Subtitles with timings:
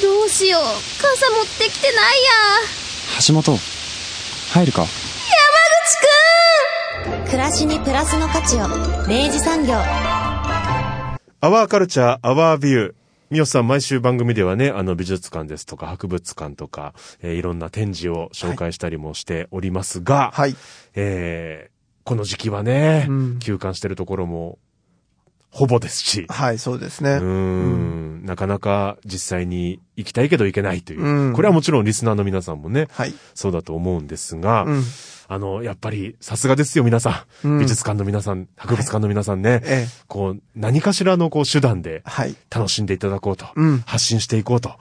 [0.00, 0.62] どうしよう。
[0.62, 2.30] 傘持ってきてないや。
[3.26, 3.58] 橋本、
[4.52, 4.86] 入るか？
[7.26, 8.68] 暮らしにプラスの価値を。
[9.08, 9.74] 明治産業。
[11.40, 12.94] アワーカルチャー、アワービュー。
[13.30, 20.56] みよさん、毎週番組ではね、あの美術館ですとか博物館とか、えーいろんな展示を紹介したりもしておりますが、はい。
[20.94, 23.38] えーこの時期はね、うん。
[23.38, 24.58] 休館してるところも、
[25.50, 27.10] ほぼですし、はい、そうですうね。
[27.16, 33.14] ーん、なかなか実際に行きたいけど行けないという、うんこれはもちろんリスナーの皆さんもね、はい。
[33.34, 34.82] そうだと思うんですが、うん。
[35.30, 37.48] あの、やっぱり、さすがですよ、皆さん。
[37.48, 39.60] うん美術館の皆さん、博物館の皆さんね。
[39.64, 39.88] ええ。
[40.06, 42.34] こう、何かしらのこう手段ではい。
[42.50, 43.46] 楽しんでいただこうと。
[43.54, 44.72] うん発信していこうと。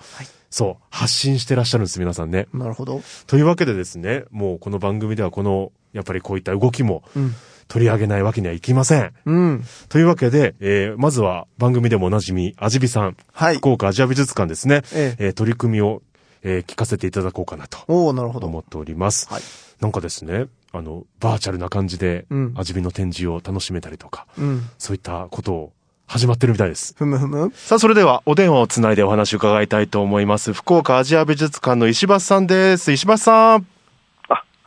[0.50, 2.48] そう、発信してらっしゃるんです、皆さんね。
[2.54, 3.02] なるほど。
[3.28, 7.36] というわけでですね、もうこの番組ではこの、やっぱりこういった動きもうん。
[7.68, 9.14] 取り上げないわけにはいきません。
[9.26, 9.64] うん。
[9.90, 13.58] というわけで、えーまずは番組でもおなじみ、あじびさん、はい。
[13.58, 14.84] 福岡アジア美術館ですね。
[14.94, 16.02] えええー取り組みを、
[16.44, 18.48] えー聞かせていただこうかなとおおなるほど。
[18.48, 19.28] 思っております。
[19.32, 19.42] はい。
[19.82, 24.70] なんかですね、あの、バーチャルな感じでうん、アジビの展示を楽しめたりとか、うん。
[24.78, 25.74] そういったことを
[26.08, 26.96] 始まってるみたいです。
[26.98, 27.52] ふむふむ。
[27.54, 30.54] さあ、それではお電話をつないでお話を伺いたいと思います。
[30.54, 32.92] 福岡アジア美術館の石橋さんです。
[32.94, 33.77] 石橋さん。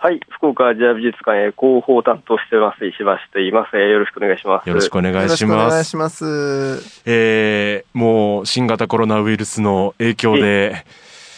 [0.03, 0.21] あ、はい。
[0.31, 3.77] 福岡アジア美術館へ広報を担当してます、石橋と言います。
[3.77, 4.69] えーよろしくお願いします。
[4.69, 5.59] よろしくお願いよろしします。
[5.59, 7.03] くお願いします。
[7.07, 10.85] えー、もう新型コロナウイルスの影響で、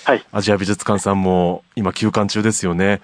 [0.04, 0.24] はい。
[0.32, 3.00] アジア美術館さんも今休館中ですよね。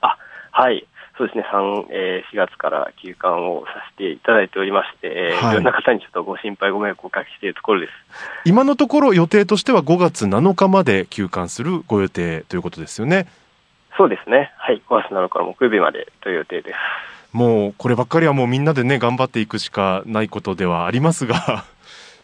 [0.00, 0.16] あ、
[0.50, 0.86] はい。
[1.18, 1.44] そうですね。
[1.52, 7.92] 3、えー4月から休館をさせていただいておりまして、えーはいいろんな方にちょっとご心配ご迷惑をおかけしているところです。
[8.46, 13.26] 今のところ予定としては5月7日まで休館するご予定ということですよね。
[13.96, 14.52] そうですね。
[14.58, 14.82] はい。
[14.88, 16.76] 5月7日から木曜日までという予定です。
[17.32, 21.64] もうこればっかりはもうみんなでね頑張っていくしかないことではありますが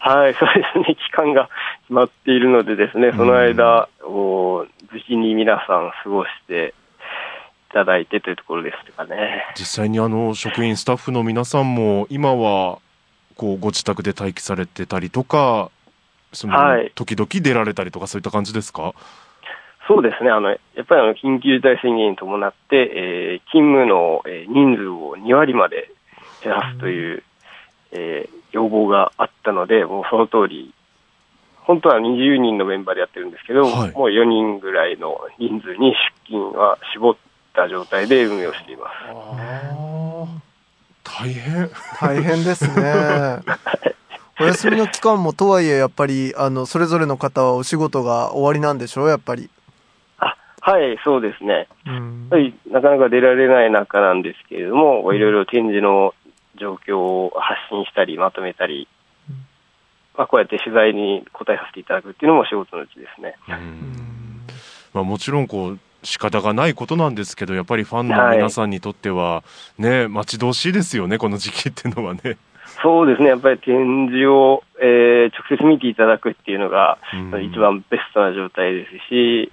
[0.01, 0.34] はい。
[0.34, 0.95] そうですね。
[0.95, 1.49] 期間が
[1.83, 6.75] 決まっているのでですね、その間を無事に皆さん過ごして
[7.71, 9.45] いただいてというところですかね。
[9.59, 12.78] 実際にあの職員スタッフの皆さんも今は
[13.37, 15.71] こうご自宅で待機されてたりとか
[16.33, 18.95] そのはい時々出られたりとかそういった感じですか？
[19.88, 20.31] そうですね。
[20.31, 25.91] あの、やっぱりあの、緊急事態宣言に伴って、えー勤務のえー人数を2割まで
[26.44, 27.22] 減らすという、
[27.93, 30.72] えー要望があったので、もうその通り、
[31.65, 35.97] 本当は20人のメンバーでやってるんですけど、はいもう4人ぐらいの人数に出
[36.27, 37.16] 勤は絞っ
[37.54, 38.94] た状態で運営をしています。
[41.04, 43.41] 大変大変ですね。
[44.41, 49.50] お休みの期間もとはいえ、やっぱり、あの、それぞれの方はお仕事が終わりなんでしょうやっぱり。
[50.69, 51.69] あ、はい、そうですね。
[51.87, 56.15] うんやっぱりなかなか出られない中なんですけれども、いろいろ展示の
[56.61, 58.87] 状況を発信したり、まとめたり、
[60.17, 63.37] まあ、こうやって取材に答えさせていただくっていうのも仕事のうちですね。
[64.93, 69.45] まあ、もちろんこう仕方がないことなんですけどやっぱりファンの皆さんにとっては
[69.78, 72.37] ね、待ち遠しいですよねこの時期っていうのはね。
[72.83, 77.44] そうですね、やっぱり展示を、えー直接見ていただくっていうのが、うん。
[77.44, 79.50] 一番ベストな状態ですし、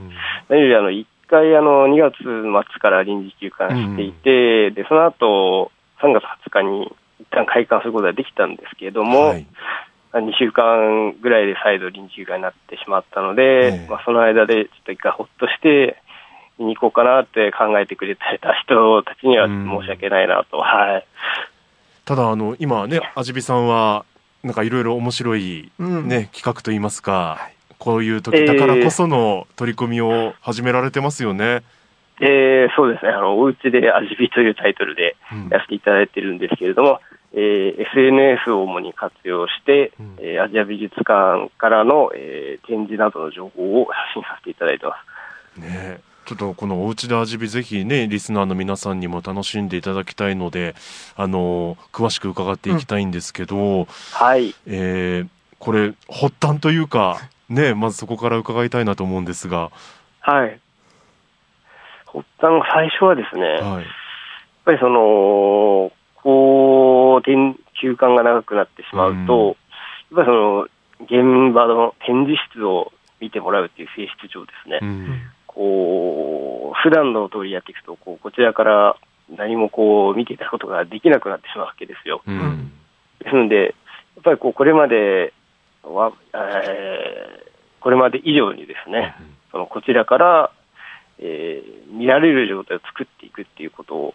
[0.49, 5.71] 何よりあの、一回あの、2月末から臨時休館していて、で、その後、
[6.01, 9.45] 3月20日に一旦開館することができたんですけれども、はい。
[10.13, 13.87] 2週間ぐらいで再度臨時休館になってしまったので、ええ。
[13.89, 15.97] まあ、その間でちょっと一回ほっとして、
[16.57, 21.07] 見に行こうかなって考えてくれてた人たちには申し訳ないなと、はい。
[22.05, 24.05] ただあの今ねあじびさんは
[24.43, 26.07] なんかいろいろ面白い、うん。
[26.07, 27.49] ね企画といいますか、
[27.79, 31.63] こういう時だからこその取り組みを始められてますよね。
[32.21, 35.43] えーそうですね、あの、おうちで味火というタイトルでうん。
[35.49, 37.01] やらせていただいてるんですけれども、
[37.33, 40.15] えー SNS を主に活用して、うん。
[40.19, 44.93] えーアジア美術館からの、えー展示などの情報を発信させていただいてま
[45.55, 45.59] す。
[45.59, 50.75] ねちょっとこのおうちで味見ぜひねリスナーの皆さんにも楽しんでいただきたいので
[51.15, 54.53] あの詳しく伺っていきたいんですけど、はい。
[54.65, 57.17] えーこれ発端というか
[57.49, 59.71] ねまずそこから伺いたいなと思うんですが、
[60.19, 60.59] はい。
[62.05, 63.85] 発端、最初はですね、やっはい、
[64.63, 69.55] ぱりその、こう、展休館が長くなってしまうと、やっ
[70.15, 70.67] ぱりその、
[71.01, 75.21] 現場の展示室を見見てもらうっていう性質上ですね、うん。
[75.55, 78.97] こう、普段の通りやっていくと、こう、こちらから
[79.35, 82.21] 何もこう、見ていたことができなくなってしまうわけですよ。
[82.27, 82.71] うん。
[83.23, 83.71] ですので、や
[84.19, 85.33] っぱりこう、これまで
[85.83, 87.45] は、えー
[87.85, 89.13] これまで以上にですね、
[89.51, 90.51] そのこちらから、
[91.19, 94.13] えー見られる状態を作っていくっていうことを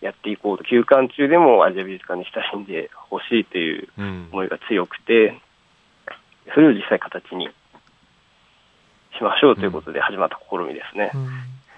[0.00, 4.28] やっていこうと、休館中でもアジア美術館に親しんでほしいといううん。
[4.32, 5.38] 思いが強くて、
[6.52, 7.48] それを実際形に
[9.16, 11.12] しましょうということで始まった試みですね。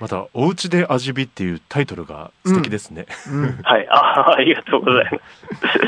[0.01, 3.07] また、おうちで味見っていうタイトルが素敵ですね。
[3.31, 3.57] うん。
[3.63, 5.81] はい、あ ありがとうございます。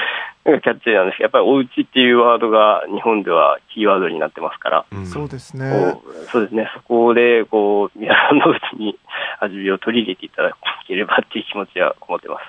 [0.45, 5.97] なんかキャッチーなんですけど、やっぱりおうちっていうワードが日本ではキーワードになってますから、うんそうですね。
[6.31, 8.97] そうですね、そこで、こう、皆さんのうちに
[9.41, 10.57] 味見を取り入れていただ
[10.87, 12.45] ければっていう気持ちは思ってます。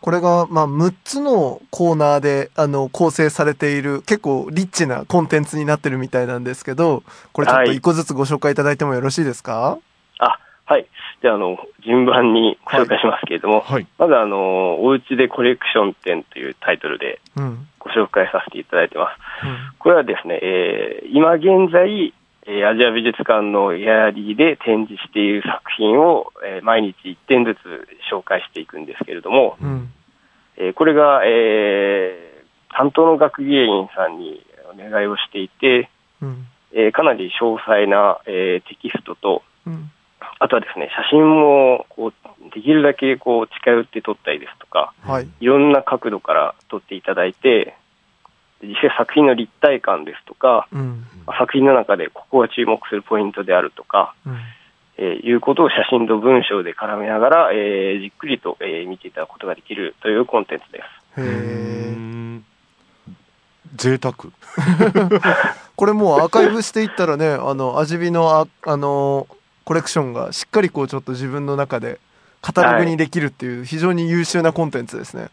[0.00, 7.02] これが、まあ、6つのコーナーで、あの、構成されている、結構リッチなコンテンツになってるみたいなんですけど、
[7.32, 9.78] これちょっとはい一個ずつご紹介いただいてもよろしいですか？
[10.20, 10.86] あ、はい。
[11.20, 13.86] じゃあ、あの、順番にご紹介しますけれども、はい。
[13.98, 17.66] まず、あの、おうちでコレクション展というタイトルでうん。
[17.80, 19.16] ご紹介させていただいてます。
[19.78, 22.12] これはですね、えー今現在、
[22.50, 27.58] えーアジア美術館のギャラリーで展示している作品を、えー毎日1点ずつ
[28.10, 29.68] 紹介していくんですけれども、うん。
[29.68, 29.92] うん。
[30.56, 32.28] えーこれが、えー
[32.70, 35.90] 担当の学芸員さんにお願いをしていて、
[36.22, 36.46] うん。
[36.72, 39.90] えーかなり詳細な、えーテキストと、うん。
[40.38, 45.28] あとはですね、写真もこうできるだけこう近寄って撮ったりですとか、はい。
[45.40, 47.74] いろんな角度から撮っていただいて、
[48.62, 51.06] 実際作品の立体感ですとか、うん。
[51.38, 54.38] 作品の中でここが注目するポイントであるとか、うん。
[54.98, 60.82] えーいうことを写真と文章で絡めながら、えーじっくりと、えー見ていただくことができるというコンテンツで
[61.16, 61.20] す。
[61.20, 61.30] へうえ。
[61.94, 62.44] ん
[63.76, 64.14] 贅沢。
[65.76, 69.28] これもうアーカイブしていったらね、あの、味見のあ、あの、
[69.64, 72.00] コレクションがしっかりこうちょっと自分の中で
[72.40, 75.28] カタログにできるっていう非常に優秀なコンテンツですね。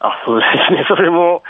[0.00, 0.84] あ、そうですね。
[0.88, 1.42] それも、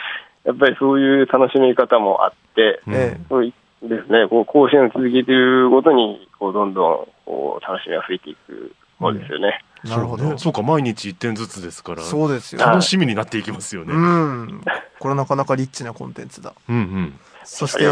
[0.44, 3.52] やっぱりそういう楽しみ方もあって、うんえそう
[3.88, 9.60] ですね、こう、更新を続けているごとに、こう、どんどん、こう、楽しみが増えていくものですよね。
[9.84, 9.88] え。
[9.88, 10.22] なるほど。
[10.22, 12.02] そうねそうか、毎日1点ずつですから。
[12.02, 12.62] そうですよ。
[12.62, 13.92] はい楽しみになっていきますよね。
[13.92, 14.60] うん。
[14.98, 16.54] これなかなかリッチなコンテンツだ。
[16.68, 17.18] うんうん。
[17.44, 17.84] そして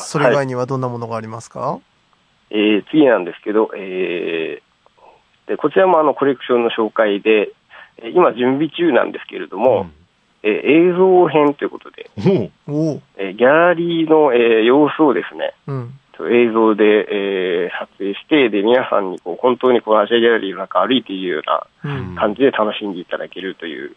[0.00, 1.78] それ以外にはどんなものがありますか、
[2.50, 7.52] えー次なんですけど、えーで、こちらもあの、コレクションの紹介で、
[7.98, 9.90] えー今準備中なんですけれども、
[10.46, 12.10] えー映像編ということで。
[13.16, 15.94] えーギャラリーの、えー様子をですね、うん。
[16.30, 22.14] 映像で、えー撮影して、で、皆さんにこう本当にこのアジアギャラリーの中歩いているようなうん。
[22.14, 23.96] 感じで楽しんでいただけるという、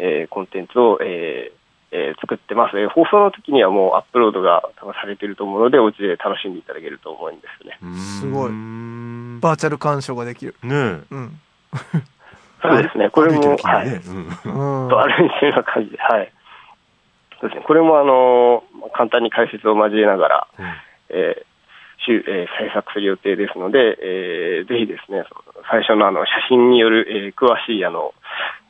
[0.00, 1.60] えーコンテンツを、えー
[1.92, 7.78] えー作ってます、えー放送の時にはもうアップロードが多分されていると思うので、お家で楽しんでいただけると思うんですね。
[7.82, 10.54] うすごいねバーチャル鑑賞ができる。
[10.64, 10.66] え。
[10.68, 11.40] うん。
[12.62, 13.86] そうですね、これも、歩いてる時はい。
[13.88, 14.00] う。
[14.90, 16.32] と歩いてるような感じで、はい。
[17.40, 20.66] そうですね、これもあのー簡単に解説を交えながら、うん
[21.10, 21.50] えー
[22.02, 28.14] しゅえー制作する予定ですので、えーぜひですね、その最初のあの写真による、えー詳しいあの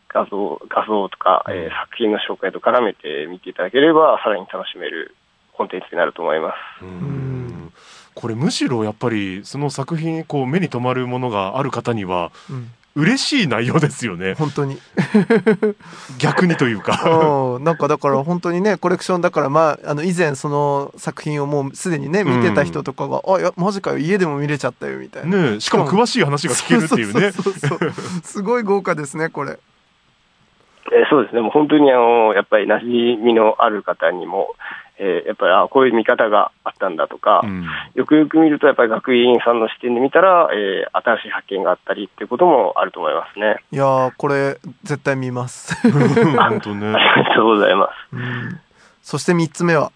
[0.08, 5.14] 画像画像とか、えー作品の紹介と絡めて見ていただければ、さらに楽しめる
[5.52, 6.84] コンテンツになると思います。
[6.84, 7.72] うん
[8.14, 12.68] これむしろやっぱりその作品こう目に留まるものがある方にはうん。
[13.00, 14.78] 嬉しい内容ですよね本当に。
[16.19, 17.00] 逆にというか
[17.57, 17.64] うん。
[17.64, 25.37] なんかだから本当にね、コレクションだから、まあ、あの、以前その作品をもうすでにね、見てた人とかが、あ、いや、マジかよ、家でも見れちゃったよ、みたいな。
[25.37, 27.92] ねえしかも詳しい話が聞けるっていうねそうそうそうそう
[28.23, 29.59] すごい豪華ですね、これ。
[30.92, 34.54] えーそうですね、もう本当にあのやっぱり馴染みのある方にも、
[35.02, 37.64] えーやっぱりあこういう見方があったんだとか、うん
[37.95, 43.57] よくよく見ると、やっぱり学芸員さんの視点で見たら、えー新しい発見があったりっていうこともあると思いますね。
[43.73, 45.75] いやー、これ、絶対見ます。
[45.90, 48.14] 本当ね ありがとうございます。
[48.16, 48.61] うん。
[49.02, 49.90] そして三つ目は、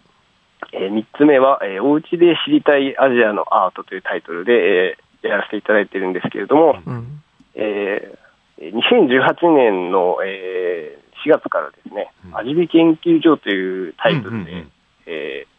[0.73, 4.53] え3つ目は、えーお家で知りたいアジアのアートというタイトルで、
[4.89, 7.21] えーやらせていただいてるんですけれども、うん。
[7.55, 8.25] えー
[8.61, 14.71] 2018年の、えー4月からですね、うん味見研究所というタイトルで、うんうんうん
[15.07, 15.55] えー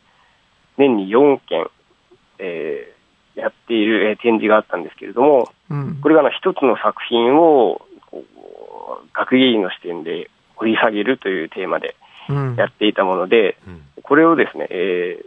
[0.78, 1.68] 年に4件、
[2.40, 2.96] えー
[3.40, 6.00] やっている、えー展示があったんですけれども、うん。
[6.02, 8.24] これがあの一つの作品をこ
[9.04, 11.96] う学芸員の視点で掘り下げるというテーマで
[12.30, 12.56] うん。
[12.56, 15.25] やっていたもので、うんこれをですね、えー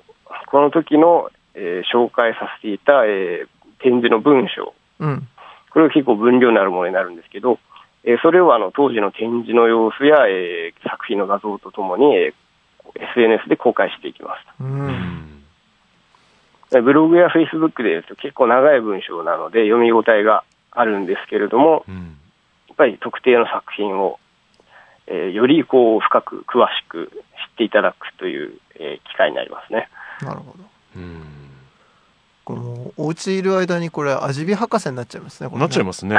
[0.51, 3.49] この時の、えー紹介させていた、えー
[3.81, 5.29] 展示の文章、うん。
[5.71, 7.59] これが結構分量のあるものになるんですけど、
[8.05, 12.35] えーそれをあの当時の展示の様子や、えー作品の画像とともに、えー
[12.95, 14.47] SNS で公開していきます。
[14.61, 14.65] う。
[14.65, 15.45] うんん
[16.71, 22.19] ブログやフェイスブックで言うと結構長い文章なので読み応えがあるんですけれども、うん。
[22.69, 24.19] やっぱり特定の作品を、
[25.07, 27.11] えーよりこう深く詳しく
[27.51, 29.89] 知っていただくという、えー機会になりますね。
[30.21, 30.65] なるほど
[30.97, 31.38] うん。
[32.49, 35.67] これもうお家いる間にこれ味見博士になっちゃいますねこれね。
[35.67, 36.15] なっちゃいますね。
[36.15, 36.19] ね。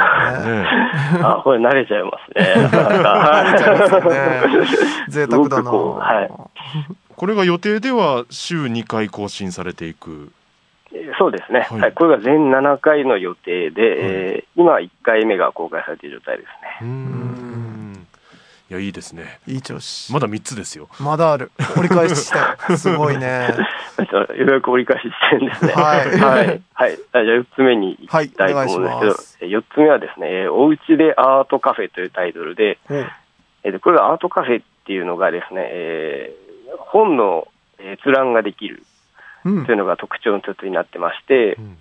[1.24, 2.54] あ、これ慣れちゃいますね。
[2.54, 4.66] いますよね。
[5.08, 5.72] 贅沢だな。
[5.72, 6.30] はい。
[7.16, 10.30] これが予定では週2回更新されていく。
[10.92, 11.90] えーそうですね、ははい。
[11.90, 13.82] いこれが全7回の予定で、
[14.36, 16.88] えー今1回目が公開されている状態ですね。
[18.70, 19.40] いや、いいですね。
[19.48, 20.88] いい調子まだ3つですよ。
[21.00, 22.32] まだある折り返し地
[22.66, 23.48] 点 すごいね
[24.38, 25.72] ようやく折り返し地点ですね。
[25.72, 26.60] はいはい。
[26.74, 26.96] はい。
[26.96, 37.48] じゃあ4つ目に行きたいと思うんですけど、はいお願いしますえ4つ目はですね、えーおうちでアートカフェというタイトルで、おえーでこれがアートカフェっていうのがですね、えー本の
[37.80, 38.84] えー閲覧ができる
[39.44, 41.76] うんというのが特徴の一つになってましてう、ん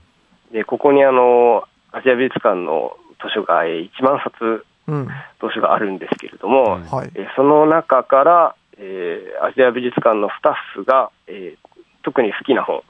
[0.52, 5.06] でここにあの、アジア美術館の図書がえー1万冊うん。
[5.06, 5.12] 図
[5.56, 6.84] 書があるんですけれども、うん。
[6.86, 7.12] はい。
[7.16, 11.70] えーその中から、えーアジア美術館のスタッフが、えー
[12.02, 12.82] 特に好きな本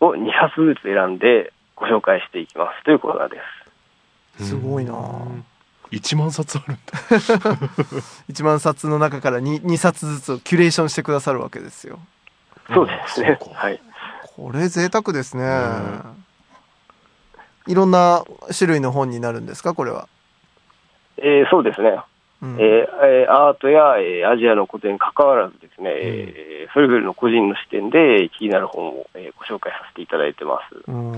[0.00, 2.84] を2冊ずつ選んでご紹介していきます。
[2.84, 3.40] というコーナーで
[4.38, 4.44] す。
[4.48, 4.92] すごいな。
[5.90, 6.92] 1万冊あるんだ。
[8.28, 11.98] 1万冊の中から 2, 2冊ずつをキュレーションしてくださるわけですよ。
[12.72, 13.38] そうですね。
[13.54, 13.80] はい。
[14.36, 15.42] これ贅沢ですね。
[15.44, 16.02] ね
[17.66, 18.24] いろんな
[18.56, 19.74] 種類の本になるんですか？
[19.74, 20.08] これは、
[21.18, 21.98] えーそうですね。
[22.42, 30.90] うんえーえーアートや、えーアジアのことに関わらずですね、えーそれぞれの個人の視点で気になる本を、えーご紹介させていただいてます。
[30.90, 31.12] うん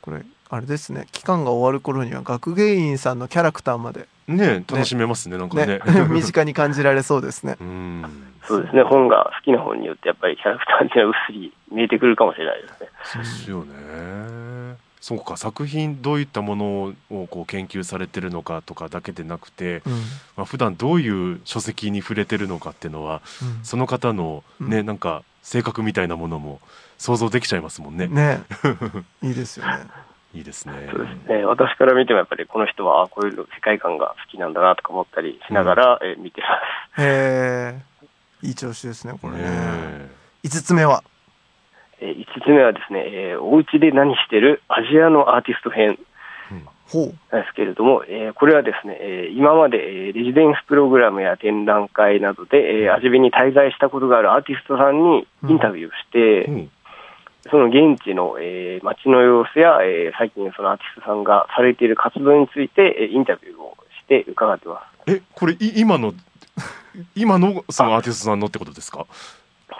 [0.00, 5.80] これあれですね期間が終わる頃には学芸員さんのキャラクターまでね楽しめますね、なんかねね。
[6.10, 8.04] 身近に感じられそうですねうん。
[8.44, 12.88] そうですね、本が好きな本によってやっぱりキャラクターっていうのはうっすり見えてくるかもしれないですね。
[13.04, 14.76] そうですよね。
[15.02, 19.92] そうか作品どういったものをこう研究されてるのかとかだけでなくて、うん。
[20.36, 23.64] まあ普段どういう書籍に触れてるのかっていうのはうん。
[23.64, 24.86] その方のね、うん。
[24.86, 26.60] なんか性格みたいなものも
[26.98, 28.06] 想像できちゃいますもんね。
[28.06, 28.44] ね。
[29.24, 29.88] いいですよね。
[30.34, 30.88] いいですね。
[30.92, 31.44] そうですね。
[31.46, 36.46] 私から見てもやっぱりこの人はあこういう世界観が好きなんだなとか思ったりしながら、えー見てま
[36.96, 37.02] す。
[37.02, 39.42] へえいい調子ですねこれね。
[39.42, 40.10] ね
[40.44, 41.02] 5つ目は。
[41.04, 41.11] えー
[42.10, 45.98] 5つ目はですね、えーお家で何してるアジアのアーティスト編
[47.32, 56.70] なんですけれども、えーこれはですね、えー今まで、えーレジデンスプログラムや展覧会などで、えー、味見に滞在したことがあるアーティストさんにインタビューをして、うん。
[57.50, 65.10] その現地の、えー街の様子や、えー最近そのアーティストさんがされている活動について、えーインタビューをして伺ってます。
[65.10, 66.12] えこれい今の
[67.16, 69.06] 今のそのアーティストさんのってことですか？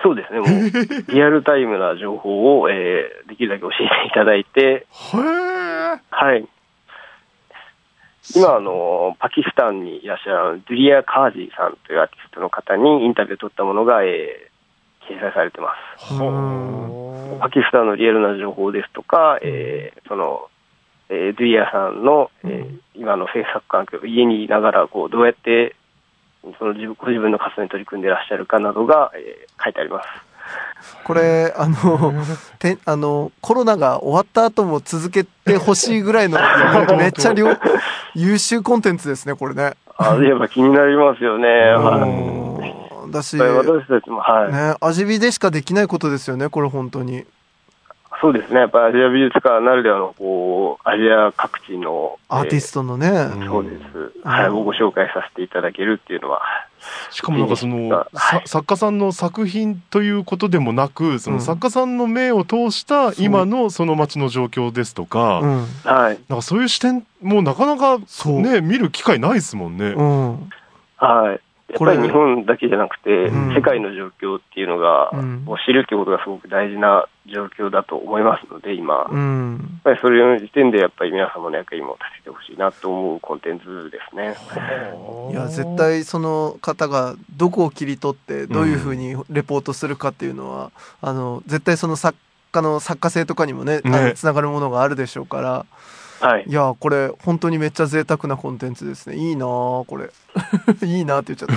[0.03, 4.87] そうですね、もう、リアルタイムな情報を、えーできるだけ教えていただいて。
[6.11, 6.47] はい。
[8.37, 14.53] 今、あの、パキスタンにいらっしゃるドゥリア・カージーさんというアーティストの方にインタビューを取ったものが、えー
[15.09, 15.75] 掲載されてま
[16.07, 16.15] す。
[16.15, 20.49] はパキスタンのリアルな情報ですとか、えーその、
[21.09, 25.75] えードゥリアさんの、えー今の制作環境、家にいながら、こう、どうやって、
[26.59, 30.09] その自分ご自分の活動に取り組んでいらっしゃるかなどが、えー書いてあります。
[31.05, 32.13] これあの
[32.59, 36.39] てあのコロナが終わった後も続けてほしいぐらいの
[36.99, 37.57] めっちゃ良
[38.15, 41.75] 優秀コンテンツですねこれねあやっぱ気になりますよね。
[43.11, 44.53] だし、やっぱり私たちも、はい。
[44.53, 47.25] ね、味見でしかできないことですよねこれ本当に
[48.23, 48.61] そうですね。
[48.61, 54.13] やっぱりアジア美術館ならではの、こう、アジア各地の、アーティストのね、えーそうです。
[54.23, 54.49] はい。
[54.49, 56.41] をご紹介させていただけるっていうのは、
[57.11, 66.19] しかもなんかその、はいさ作家さんの作品ということでもなくその作家さんの目を通した今のその街の状況ですとか、うんはい。
[66.29, 69.87] なんかそういう視点もなかなかね見る機会ないですもんね。
[69.87, 70.51] うん
[70.97, 71.41] はい。
[71.73, 73.55] やっこれぱり日本だけじゃなくて、うん。
[73.55, 75.45] 世界の状況っていうのが、うん。
[75.47, 78.95] を知るっていうことがすごく大事な状況だと思いますので、今。
[78.95, 84.37] やっうんぱりそれの時点で、やっぱり皆様の役にも立ててほしいなと思うコンテンツですね。
[85.31, 92.17] いや絶対その方がどこを切り取ってどういうふうにレポートするかっていうのは、あの絶対その作
[92.53, 93.81] 家の作家性とかにもね
[94.15, 95.67] つながるものがあるでしょうから
[96.23, 96.45] はい。
[96.47, 96.53] い。
[96.53, 99.17] やこれ本当にめっちゃ贅沢なコンテンツですね。
[99.17, 100.11] いいなあこれ。
[100.87, 101.57] いいなって言っちゃった。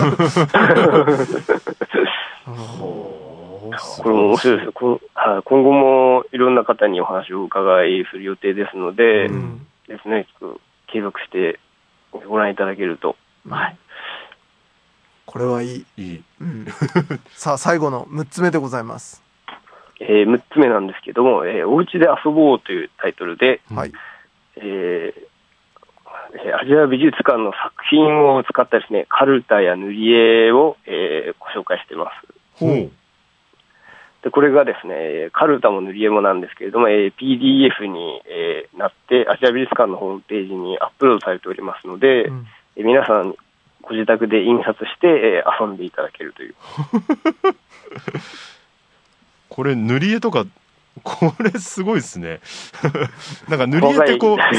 [3.75, 4.71] これも面白いですよ。
[4.73, 9.67] こんはい、今後もいろんな方にお話をお伺いする予定ですので、うん。
[9.87, 10.27] ですね、
[10.87, 11.59] 継続して
[12.27, 13.15] ご覧いただけると。
[13.47, 13.77] はい。
[15.25, 16.23] これはいい、いい。
[16.41, 16.65] うん、
[17.33, 19.23] さあ最後の6つ目でございます。
[19.99, 23.91] えー6つ目なんですけども、えーおうちで遊ぼうというタイトルで、はい。
[24.57, 25.13] えー
[26.43, 32.59] えーアジア美術館の作品を使ったですね、カルタや塗り絵を、えーご紹介しています。
[32.59, 32.91] ほう。
[34.23, 43.35] で、これがですね、カルタも塗り絵もなんですけれども、えー PDF に、えーなって、アジア美術館のホームページにアップロードされておりますので、うんえー皆さん、
[43.81, 46.55] ご自宅で印刷して、えー遊んでいただけるという。
[49.49, 50.45] これ塗り絵とか、
[51.03, 52.39] これすごいですね。
[53.49, 54.55] なんか塗り絵ってこう、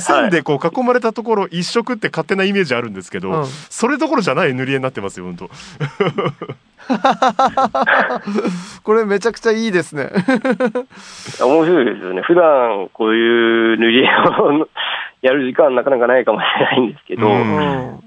[0.00, 5.50] 線でこう囲まれたところ一色って勝手なイメージあるんですけど、うんそれどころじゃない塗り絵になってますよ、本当。
[8.82, 10.10] これめちゃくちゃいいですね。
[11.40, 12.22] 面白いですよね。
[12.22, 14.68] 普段こういう塗り絵を
[15.22, 18.00] やる時間なかなかないかもしれないんですけど、うん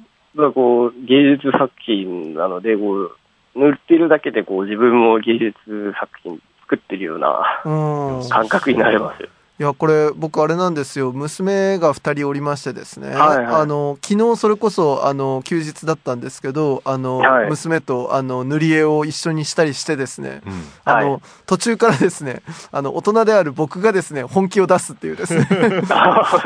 [0.54, 3.12] こう芸術作品なので、こう
[3.56, 5.54] 塗ってるだけでこう自分も芸術
[6.00, 8.30] 作品作ってるようなうん。
[8.30, 9.30] 感覚になれますよ。
[9.62, 11.12] いやこれ僕あれなんですよ。
[11.12, 13.46] 娘が2人おりましてですね、はいはい。
[13.46, 17.50] あの昨日それこそあの休日だったんですけどあの、はい。
[17.50, 20.63] 娘とあの塗り絵を一緒にしたりしてですね、うん。
[20.84, 21.22] あの、はい。
[21.46, 22.41] 途中からですね
[22.72, 25.46] あの大人である僕がですね本気を出すっていうですね。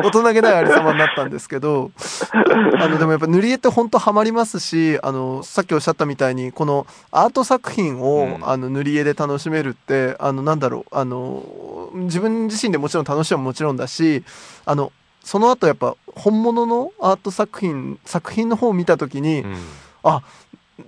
[0.04, 1.92] 大人げないありさまになったんですけど
[2.34, 8.46] あのでもやっぱ塗り絵って本当ハマりますしあのさっきおっしゃったみたいにこのアート作品を、うん。
[8.46, 14.24] あの塗り絵で楽しめるってあのなんだろうあの自分自身でもちろん楽しいはもちろんだし
[14.66, 14.92] あの
[15.24, 19.56] その後やっぱ本物のアート作品作品の方を見た時に、うん
[20.04, 20.22] あ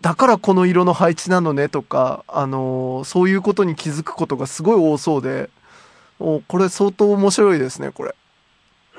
[0.02, 5.50] だからこの色の配置なのねとか、あのーそういうことに気づくことがすごい多そうで
[6.20, 8.14] おこれ相当面白いですねこれ。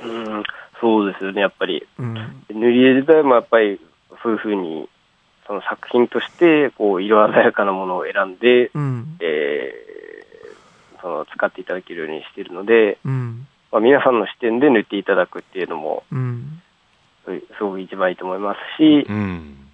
[0.03, 0.43] うん、
[0.81, 1.87] そうですよね、やっぱり。
[1.99, 2.15] うん
[2.49, 3.79] 塗り絵自体もやっぱり
[4.23, 4.89] そういうふうに、
[5.47, 9.88] その作品としてこう色鮮やかなものを選んで、うんえー
[11.01, 13.47] その使っていただけるようにしているので、うん。
[13.71, 16.63] まあ、皆さんの視点で塗っていただくっていうのも、うん。
[17.27, 19.69] すごく一番いいと思いますし、うん。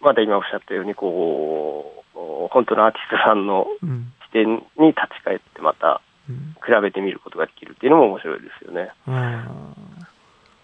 [0.00, 4.12] また今おっしゃったように、こう、本当のアーティストさんのうん。
[4.26, 6.54] 視点に立ち返ってまたうん。
[6.64, 8.90] 比べてみることができるっていうのも面白いですよね。
[9.06, 9.78] うん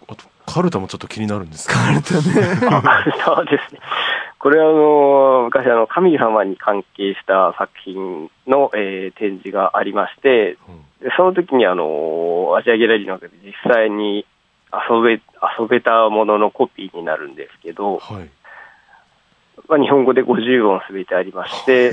[0.07, 1.79] あとカルタもちょっと気になるんですけど。
[1.79, 2.21] カルタね。
[3.25, 3.79] そうですね。
[4.45, 10.59] これはあの、昔あの、神様に関係した作品の、えー展示がありまして、
[11.01, 14.23] でその時にあの、アジアギャラリーの中で実際に
[14.71, 15.13] 遊べ、
[15.59, 18.29] 遊べたもののコピーになるんですけど、はい
[19.67, 21.91] まあ、日本語で50音すべてありまして、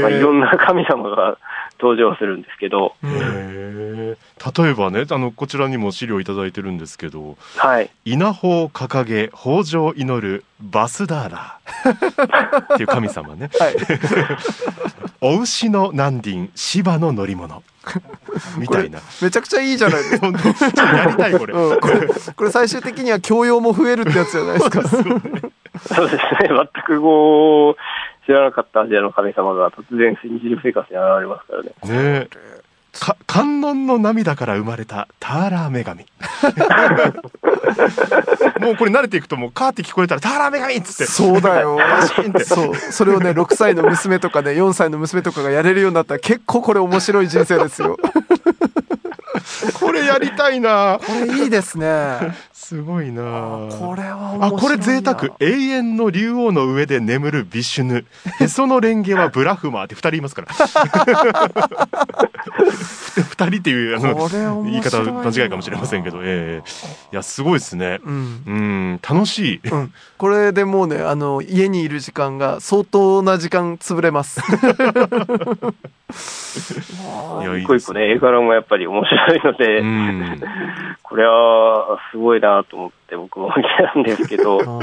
[0.00, 1.38] まあ、いろんな神様が
[1.80, 7.90] 登場するんですけど、例えばねあのこちらにも資料いただいてるんですけどはい。
[8.04, 12.74] 稲穂を掲げ豊穣を祈るバスダーラー。
[12.74, 13.50] っていう神様ね。
[13.58, 13.76] はい。
[15.20, 17.62] お牛の南林芝の乗り物。
[18.58, 19.00] みたいな。
[19.20, 20.26] めちゃくちゃいいじゃないですか。
[20.86, 24.82] やりたいこれ、うん、これこれ最終的には教養も増えるってやつじゃないですか。
[25.86, 26.48] そうですね。
[26.48, 31.68] 全くこう、知らなかったアジアの神様が突然日常生活に現れますからね。
[31.68, 36.04] ねえか観音の涙から生まれたターラー女神
[38.60, 41.78] もうこれ慣れていくともうカーって聞こえたらターラー女神っつってそうだよ。
[42.44, 42.74] そう。
[42.76, 47.96] それをね、6歳の娘とかね、4歳の娘とかがやれるようになったら結構これ面白い人生ですよ。
[49.78, 50.98] これやりたいな。
[51.04, 52.34] これいいですね。
[52.52, 53.22] すごいな。
[53.22, 54.46] これは面白いな。
[54.46, 55.28] あこれ贅沢。
[55.40, 58.04] 永遠の竜王の上で眠るビシュヌ。
[58.40, 60.48] へそのレンゲはブラフマーって二人いますから。
[63.14, 66.18] 二人っていうあの言い方間違いかもしれませんけど。
[66.22, 66.68] ええ。
[67.12, 68.00] いやすごいですね。
[68.04, 68.42] うん。
[68.46, 69.00] うん。
[69.02, 69.68] 楽しい。
[69.70, 69.92] うん。
[70.22, 74.40] これでもうね、あの、家にいる時間が相当な時間潰れます。
[74.40, 74.44] い
[77.44, 80.40] やいい一個一個ね、絵柄もやっぱり面白いので、うん。
[81.02, 84.78] これはすごいなと思って僕も見てたんですけど、なん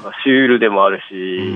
[0.00, 1.14] かシュールでもあるうし、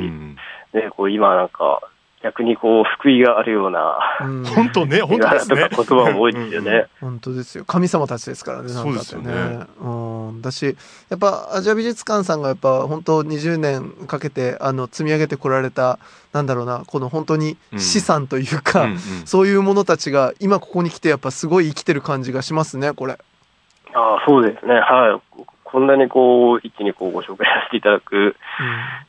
[0.09, 0.37] ん。
[0.73, 1.81] ね、こう今なんか
[2.27, 6.87] 逆にこう救いがあるようなうん本当ね 絵本当ですね言葉も多いですよね。
[7.01, 10.77] 本当ですよ神様たちですからねなんだってそうですよねうん、だし
[11.09, 16.01] やっぱアジア美術館さんがやっぱ本当20年かけてあの積み上げてこられた
[16.33, 23.19] なんだろうなこの本当に資産というか、うんうんそういうものたちが今ここに来てやっぱすごい生きてる感じがしますねこれ。
[23.95, 24.75] ああそうですね。
[24.75, 25.56] はい。
[25.69, 28.37] こんなにこう、一気にこうご紹介させていただく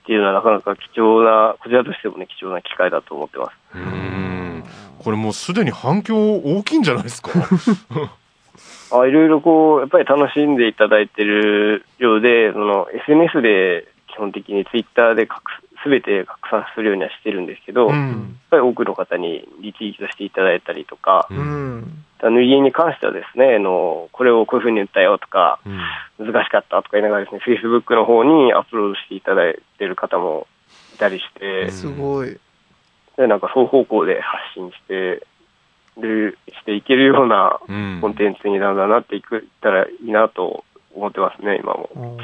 [0.01, 3.51] っていうのはなかなか貴重な、こちらとしてもね、貴重な機会だと思ってます。
[3.75, 4.63] うん。
[4.97, 7.29] これもうすでに反響大きいんじゃないですか？
[8.91, 15.43] あいろいろこう、やっぱり楽しんでいただいてるようで、その SNS で基本的にツイッターで拡
[15.83, 18.39] すべて拡散するようにはしてるんですけど、うやっん。
[18.49, 22.03] ぱり多くの方にリツイートしていただいたりとか、うん。
[22.21, 25.79] 縫い絵に関してはですね、あの、これをこういうふうに打ったよとか、うん
[26.19, 30.47] 難しかったとか言いながらですね、Facebook の方にアップロードしていただいてる方も
[30.95, 32.35] いたりして、すごい。
[33.17, 35.21] でなんか双方向で発信して
[35.97, 40.63] る、していけるようなうんコンテンツにだんだんなっていくいったらいいなと
[40.95, 42.17] 思ってますね、今も。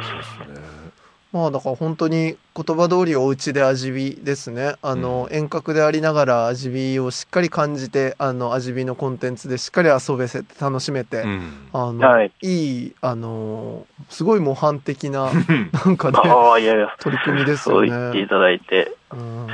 [1.34, 4.76] うんまあだから本当に言葉通りお家で味見ですね。
[4.84, 11.70] あの、遠隔でありながら味見をしっかり感じてあの味見のコンテンツでしっかり遊べせて楽しめて、うん。
[11.74, 12.32] あの、はい。
[12.44, 15.32] い、いあのすごい模範的な
[15.86, 18.28] なんかねああ、いやいや、取り組みですよそう言っていね。
[18.28, 19.48] ただいて、うん。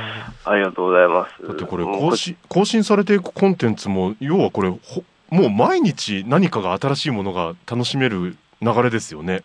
[0.44, 1.46] ありがとうございます。
[1.46, 9.44] だってこれ更新、更新されていくコンテンツも、要はこれ、ほもう毎日何かが新しいものが楽しめる流れですよね。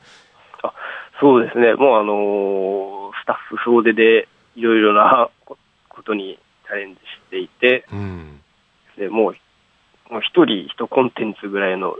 [1.25, 5.57] そうですね、もうあのースタッフ総出でいろいろなこ
[5.89, 8.39] ことにチャレンジしていて、うん。
[8.95, 11.95] でもう、もう一人一コンテンツぐらいの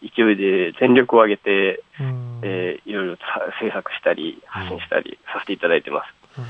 [0.00, 2.40] 勢いで全力を挙げて、うん。
[2.42, 3.22] えーいろいろさ
[3.60, 6.40] 制作したり、発信したりさせていただいてます。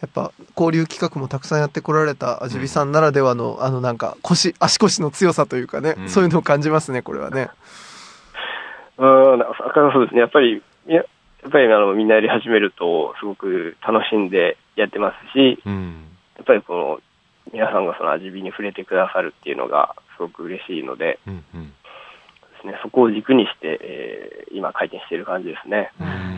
[0.00, 6.08] やっぱ交流企画もたくさんやってこられた味見さんならではの、あのなんか腰足腰の強さというかね、うん。
[6.08, 7.50] そういうのを感じますねこれはね。
[8.98, 11.04] うん、なんかそうですね、やっぱり、いや
[11.42, 17.00] やっぱりあのみんなやり始めると、すごく楽しんでやってますし、うんやっぱりこの
[17.52, 21.74] 皆さんがその味見に触れてくださるっていうのがすごく嬉しいので、うんうんで
[22.62, 25.92] すね、そこを軸にして、えー今、回転している感じですね。
[26.00, 26.32] うん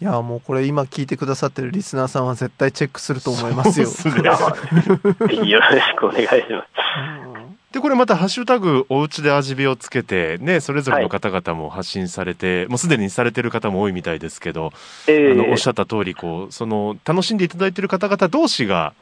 [0.00, 3.86] いやもうこれ今聞いてくださってるリスナーさんは絶対チェックすると思いますよ。
[3.86, 4.22] そうっすね
[5.50, 6.68] よろしくお願いします。
[7.72, 14.72] で、これまたハッシュタグ、おうちで味見をつけて、ね、それぞれの方々も発信されて、もうすでにされてる方も多いみたいですけど、
[15.06, 18.94] えあの、おっーしゃった通り、こう、その、楽しんでいただいてる方々同士が、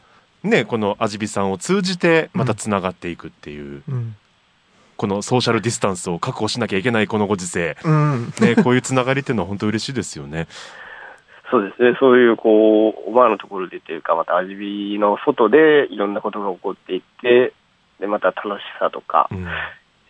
[0.42, 4.16] ね、この味見さんを通じて、また繋がっていくっていう、うん。
[4.96, 8.33] このソーシャルディスタンスを確保しなきゃいけないこのご時世、うん。
[8.40, 10.48] ね、こういうつながりっていうのは本当嬉しいですよね。
[11.52, 17.52] そうですね、そういう、こう、思わぬところでというか、また味見の外でいろんなことが起こっていって、
[18.00, 19.46] で、また楽しさとか、うん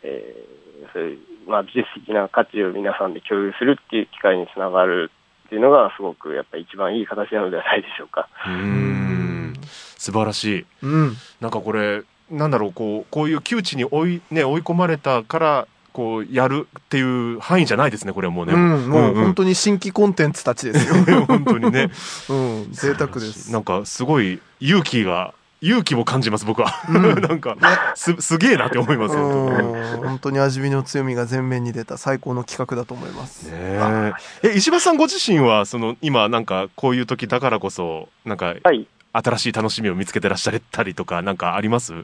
[0.02, 0.56] えー
[0.92, 5.10] そういう、まあ、技術的な価値を皆さんで共有するっていう機会につながる
[5.46, 8.28] っていうのが、すごくやっぱり一番いい形なのではないでしょうか。
[8.46, 9.54] うーん
[9.96, 10.66] 素晴らしい。
[10.82, 18.52] うんなんかこれ、なんだろう、こう、こういう窮地に追い、ね、追い込まれたから、こう、やるっていう範囲じゃないですね、これはもうね。
[18.52, 21.24] うん、もううん本当に新規コンテンツたちですよ。
[21.26, 21.90] 本当にね。
[22.28, 23.50] うん、贅沢です。
[23.54, 25.32] なんか、すごい勇気が、
[25.66, 26.68] 勇気も感じます、僕は。
[26.88, 27.56] うん なんか、
[27.94, 33.50] す、すげえなって思います、本当にねうん本当に味見の強みが前面に出た最高の企画だと思います。
[33.50, 38.86] ねええ、石橋さんご自身は、その、今、なんか、こういう時だからこそ、なんか、はい。
[39.12, 41.94] 新しい楽しみを見つけてらっしゃったりとか、なんかあります？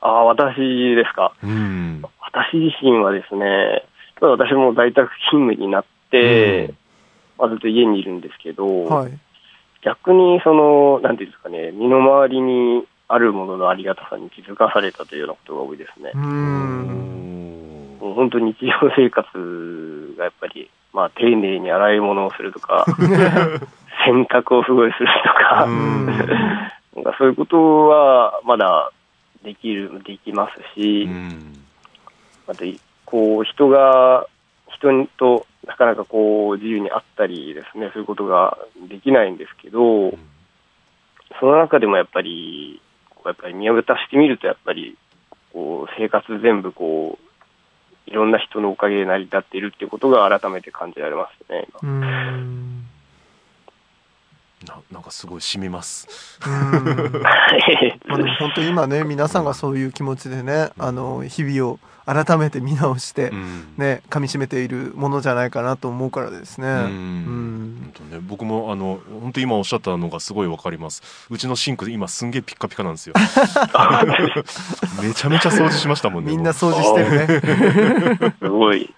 [0.00, 0.56] ああ、私
[0.94, 1.32] ですか？
[1.42, 2.00] うん。
[2.20, 3.82] 私自身はですね、
[4.20, 6.72] 私も在宅勤務になって、
[7.38, 9.18] まあ、ずっと家にいるんですけど、はい。
[9.82, 16.18] 逆にその、なんていうんですかね、身の回りにあるもののありがたさに気づかされたというようなことが多いですねう。。
[16.18, 16.26] うん
[17.96, 17.98] ん。
[18.00, 22.84] もう本当に日常生活がやっぱり、まあ、丁寧に洗い物をするとか、
[24.04, 28.90] 洗濯をすごいするとか、うんなんかそういうことはまだ
[29.42, 31.52] できる、できますし、うん
[32.46, 32.64] また、
[33.04, 34.26] こう、人が、
[34.80, 38.58] 人となかなかこう、自由に会ったりですね、そういうことが
[38.88, 40.10] できないんですけど、
[41.40, 44.96] その中でもやっぱり、こうやっぱり見渡してみると、やっぱり、
[45.52, 52.75] こう、生活全部こう、いろんな人のおかげで成り立っているっていうことが改めて感じられますね、今。
[54.62, 54.68] うん。
[54.68, 56.08] ななんかすごい染みます。
[56.46, 66.68] まあでも本当に今ね皆さんがそういう気持ちでねあの日々を改めて見直してうんね噛み締めているものじゃないかなと思うからですね。
[66.68, 71.02] ううんん本当ね、僕もあの本当今おっしゃったのがすごいわかります。
[71.30, 73.14] うちのシンク今すんげえピッカピカなんですよ。
[75.02, 76.30] めちゃめちゃ掃除しましたもんね。
[76.30, 78.34] みんな掃除してるね。
[78.40, 78.94] すごい。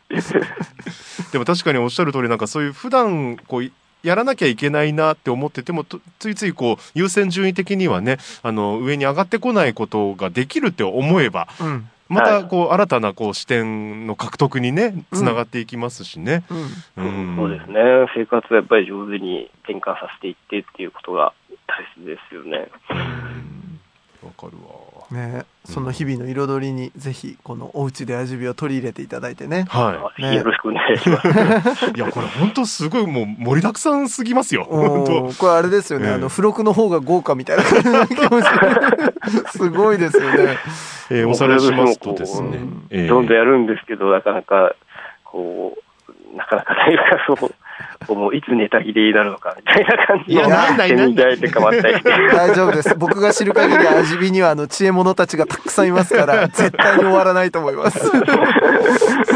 [1.33, 16.43] でも確かにおっしゃる通りなんかそういう普段こうやらなきゃいけないなって思っててもとついついこう優先順位的にはねあの上に上がってこないことができるって思えばうんまたこう新たなこう視点の獲得にねつながっていきますしね。
[16.97, 17.81] うんうんそうですね。
[18.17, 21.35] 生活をやっぱり上手に転換させていってっていうことが
[21.67, 22.71] 大切ですよね。
[24.23, 24.98] わかるわ。
[25.11, 29.67] ねその日々の彩りにぜひこのお家で味見を取り入れていただいてね。
[29.69, 30.37] はね。
[30.37, 31.87] よろしくお願いします。
[31.87, 31.93] い。
[31.95, 34.65] いや、これ本当すごいもう盛りだくさんすぎますよ。
[34.65, 35.33] 本当。
[35.39, 36.15] これあれですよね、ええ。
[36.15, 38.47] あの付録の方が豪華みたいな感じの気持ち。
[39.53, 40.57] すごいですよね。
[41.11, 42.59] えーおさらいしますとですね。
[43.09, 44.75] どんどんやるんですけど、なかなか、
[45.25, 45.77] こ
[46.33, 47.55] う、なかなかというか、そう、
[48.09, 51.39] こうもういつネタ切れになるのかみたいな感じいやなんないなんない。
[51.39, 52.03] 展開で変わったり。
[52.35, 52.95] 大丈夫です。
[52.97, 57.99] 僕が知る限り味見にはあの知恵者たちがたくさんいますから 絶対に終わらないと思います。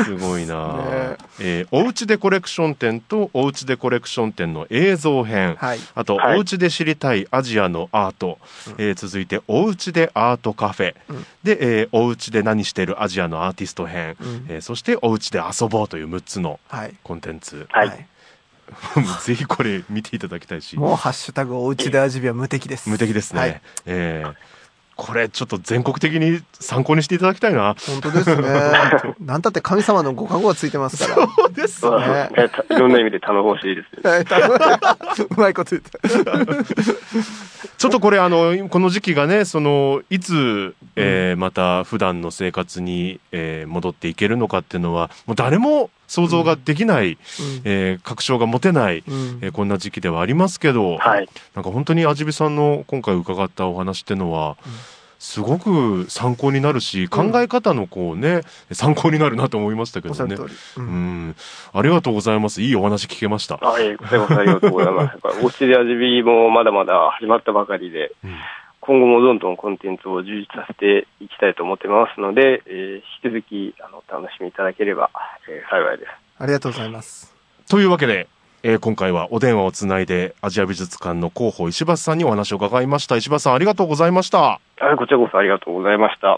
[0.04, 1.16] すごいな、ね。
[1.40, 5.78] えーおうちでコレクション展とおうちでコレクション展の映像編、はい。
[5.94, 6.37] あと、はい。
[6.38, 8.38] おうちで知りたいアジアのアート、
[8.78, 11.26] えー続いておうちでアートカフェ、うん。
[11.42, 14.46] で、えーおうちで何してるアジアのアーティスト編、うん。
[14.48, 16.94] えーそしておうちで遊ぼうという6つのはい。
[17.02, 18.06] コンテンツ、はい。
[19.25, 20.77] ぜひこれ見ていただきたいし。
[20.77, 22.88] もうハッシュタグおうちで味見は無敵です。
[22.88, 23.62] 無敵ですね、はい。
[23.87, 24.35] えー
[24.94, 27.75] これちょっと全国的に参考にしていただきたいな。
[27.87, 28.42] 本当ですね。
[29.20, 31.27] なんたって神様のご加護がついてますから。
[31.27, 31.98] そうですね。
[31.98, 33.88] ねいろんな意味で頼もしいです
[35.31, 35.90] うまいこと言って
[37.79, 47.16] ちょっとこれあのこの時期がねそのいつ、えーまた普段の生活に、えー戻っていけるのかっていうのはもう誰も想像ができない、
[47.64, 51.29] えー確証が持てない、うんえーこんな時期ではありますけど、はい。
[51.55, 54.59] なんか本当に味見さんの今回伺ったお話っていうのは、
[55.18, 60.35] すごく参考になるし考え方のこうね、参考になるなと思いましたけどね。
[60.35, 61.37] ううんん、
[61.72, 62.61] ありがとうございます。
[62.61, 63.59] いいお話聞けました。
[63.62, 65.18] あ、ええ、ありがとうございます。
[65.42, 68.35] おうちで味見もまだまだ始まったばかりで、うん
[68.85, 75.09] 今後もどんどんコンテンツを充実させていきたいと思ってますので、えー引き続き、あの、お楽しみいただければ、
[75.49, 76.11] えー幸いです。
[76.38, 77.33] ありがとうございます。
[77.71, 78.27] というわけで、
[78.64, 83.16] えー今回はお電話をつないでアジア美術館の広報石橋さんにお話を伺いました。
[83.16, 84.40] 石橋さんありがとうございました。
[84.40, 84.61] は
[84.92, 86.37] い、こちらこそありがとうございました。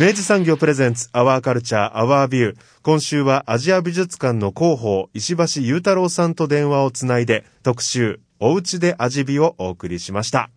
[0.00, 2.56] 明治産業プレゼンツアワーカルチャーアワービュー。
[2.82, 10.50] 今週はアジア美術館の広報石橋裕太郎さんと電話をつないで特集おうちで味見をお送りしました。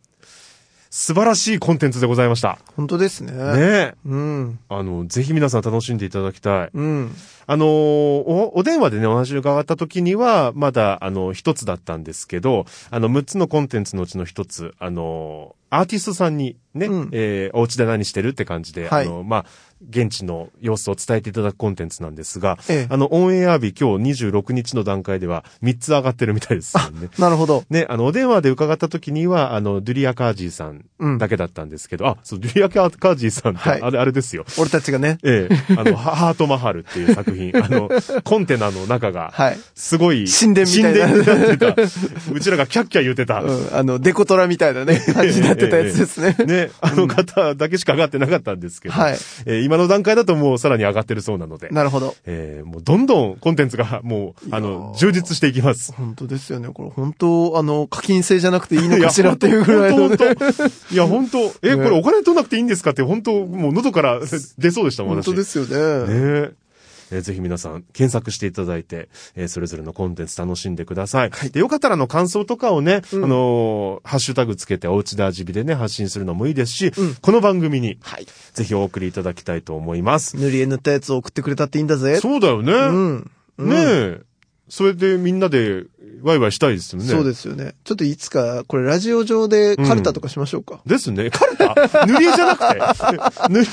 [0.90, 2.58] 素晴らしいコンテンツでございました。
[2.76, 3.32] 本当ですね。
[3.32, 3.40] ね。
[3.58, 4.60] えうん。
[4.70, 6.70] あのぜひ皆さん楽しんでいただきたい。
[6.74, 7.12] うん。
[7.46, 17.10] あのーお、お電話でね、お話を伺った時には、まだ、あの、一つだったんですけど、あの、六つのコンテンツのうちの一つ、あのーアーティストさんにね、うん。
[17.12, 19.06] えーお家で何してるって感じで、はい。
[19.06, 19.46] あの、まあ、
[19.90, 22.94] 現地の様子を伝えていただくコンテンツなんですが、ええ。
[22.94, 27.10] あの、オンエア日今日26日の段階では3つ上がってるみたいですよね。
[27.20, 27.64] なるほど。
[27.70, 31.18] ね、あの、お電話で伺った時には、あの、ドゥリア・カージーさんうん。
[31.18, 33.82] だけだったんですけど、あ、そう、ドゥリア・カージーさんって、はい。
[33.82, 34.46] あれ、あれですよ。
[34.58, 35.18] 俺たちがね。
[35.24, 37.90] ええ、あの、 ハハートマハルっていう作品、あの、
[38.24, 39.58] コンテナの中が、はい。
[39.76, 41.08] すごい、神殿みたいな。
[41.08, 42.32] 神殿になってた。
[42.34, 43.42] うちらがキャッキャ言ってた。
[43.42, 46.36] うん、あの、デコトラみたいなね、 感じになってたやつですね。
[46.46, 49.14] ね、あの方だけしか上がってなかったんですけど、はい。
[49.46, 52.16] えー今の段階だともうさらに上がってるそうなので、なるほど。
[52.26, 55.94] えーもうどんどんコンテンツがもう、あの、充実していきます。
[55.94, 56.70] 本当ですよね。
[56.74, 60.18] これ本当、あの、課金制じゃなくていいのかしらっていうぐらいの、ね。
[60.92, 64.20] いや、本当 え、ねこれお金取らなくていいんですかって、本当もう喉から
[64.58, 65.26] 出そうでしたもん、本私。
[65.28, 66.42] 当ですよね。
[66.42, 66.50] ね
[67.16, 71.32] ええーぜひ皆さん検索していただいて、えーそれぞれのコンテンツ楽しんでください。
[71.52, 78.28] で、よかったらあの感想とかをね、うんあのーハッシュタグつけておうちで味見でね、発信するのもいいですし、うんこの番組に、はい。
[78.54, 80.38] ぜひお送りいただきたいと思います。
[80.38, 82.18] 塗り絵塗ったやつを送ってくれたっていいんだぜ。
[82.20, 82.72] そうだよね。
[82.74, 83.32] うん。
[83.58, 84.22] うんねえ。
[84.68, 85.84] それでみんなで
[86.24, 87.08] ワイワイしたいですよね。
[87.08, 87.76] そうですよね。
[87.84, 90.82] ちょっといつか、これラジオ上でカルタとかしましょうか。
[90.88, 91.30] ですね。
[91.30, 92.06] カルタ？
[92.08, 92.80] 塗り絵じゃなくて？
[93.50, 93.68] 塗り、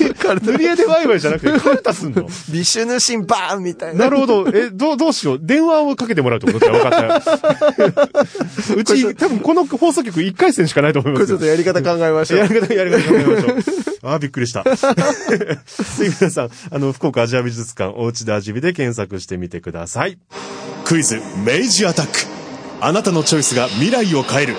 [0.51, 2.27] 塗り絵でワイワイじゃなくて、カルタすんの？
[2.51, 4.05] ビシュヌシンバーンみたいな。
[4.05, 4.47] なるほど。
[4.53, 5.39] え、どう、どうしよう？
[5.41, 6.65] 電話をかけてもらうってこと？
[6.65, 6.91] じゃ分かっ
[7.23, 7.93] たよ。
[8.77, 12.39] うち、多分この放送局1回戦しかないと思いますよこれちょっとやり方考えましょう。
[12.39, 13.57] やり方、やり方考えましょう。
[14.03, 14.63] あーびっくりした。
[14.63, 20.17] ぜひ皆さん、あの、福岡アジア美術館、おうちで味見で検索してみてください。
[20.85, 22.11] クイズ、明治アタック。
[22.81, 24.55] あなたのチョイスが未来を変える。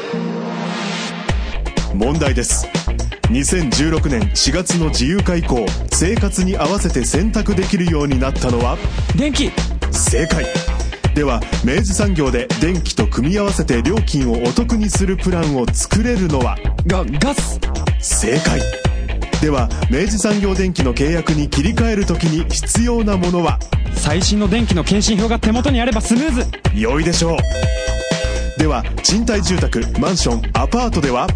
[1.94, 2.66] 問題です。
[3.24, 8.78] 2016年4月の自由化以降、生活に合わせて選択できるようになったのは？
[9.16, 9.50] 電気
[9.92, 10.46] 正解
[11.14, 16.56] では明治産業で電気と組み合わせて料金をお得にするプランを作れるのは？
[16.86, 17.60] が、ガス
[18.00, 18.60] 正解
[19.40, 23.58] では明治産業電機の契約に切り替えるときに必要なものは？
[23.94, 26.46] 最新の電気の検針票が手元にあればスムーズ。
[26.74, 27.38] 良いでしょう。
[28.58, 31.26] では賃貸住宅マンションアパートでは？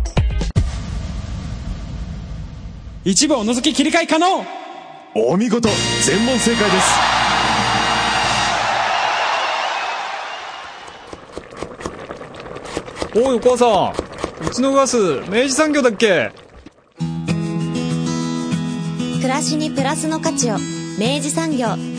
[3.04, 4.26] 一部を除き切り替え可能。
[5.14, 5.68] お見事。
[6.04, 6.80] 全問正解で
[13.20, 13.20] す。
[13.20, 13.92] おいお母さ
[14.44, 14.46] ん。
[14.46, 14.96] うちのガス
[15.28, 16.30] 明治産業だっけ？
[19.28, 20.54] 暮らしにプラスの価値を。
[20.98, 21.97] 明治産業。